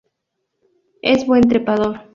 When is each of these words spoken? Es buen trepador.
Es 1.03 1.27
buen 1.27 1.43
trepador. 1.47 2.09